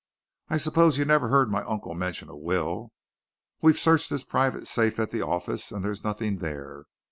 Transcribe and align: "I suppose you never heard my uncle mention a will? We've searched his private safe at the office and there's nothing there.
"I 0.49 0.57
suppose 0.57 0.97
you 0.97 1.05
never 1.05 1.27
heard 1.27 1.51
my 1.51 1.61
uncle 1.61 1.93
mention 1.93 2.27
a 2.27 2.35
will? 2.35 2.91
We've 3.61 3.77
searched 3.77 4.09
his 4.09 4.23
private 4.23 4.65
safe 4.65 4.97
at 4.99 5.11
the 5.11 5.21
office 5.21 5.71
and 5.71 5.85
there's 5.85 6.03
nothing 6.03 6.39
there. 6.39 6.85